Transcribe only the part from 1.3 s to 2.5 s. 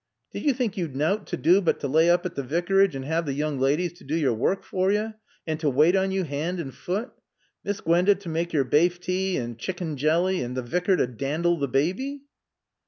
do but t' laay oop at t'